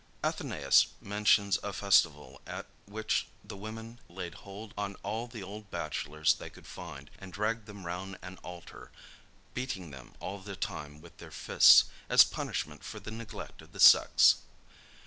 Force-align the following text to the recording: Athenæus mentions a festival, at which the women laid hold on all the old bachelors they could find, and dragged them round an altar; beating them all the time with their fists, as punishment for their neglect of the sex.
Athenæus 0.23 0.87
mentions 0.99 1.59
a 1.61 1.71
festival, 1.71 2.41
at 2.47 2.65
which 2.87 3.27
the 3.43 3.55
women 3.55 3.99
laid 4.09 4.33
hold 4.33 4.73
on 4.75 4.95
all 5.03 5.27
the 5.27 5.43
old 5.43 5.69
bachelors 5.69 6.33
they 6.33 6.49
could 6.49 6.65
find, 6.65 7.11
and 7.19 7.31
dragged 7.31 7.67
them 7.67 7.85
round 7.85 8.17
an 8.23 8.37
altar; 8.37 8.89
beating 9.53 9.91
them 9.91 10.15
all 10.19 10.39
the 10.39 10.55
time 10.55 11.01
with 11.01 11.17
their 11.19 11.29
fists, 11.29 11.85
as 12.09 12.23
punishment 12.23 12.83
for 12.83 12.99
their 12.99 13.13
neglect 13.13 13.61
of 13.61 13.73
the 13.73 13.79
sex. 13.79 14.37